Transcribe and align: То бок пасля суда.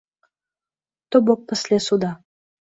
То 1.09 1.17
бок 1.29 1.39
пасля 1.53 1.79
суда. 1.91 2.11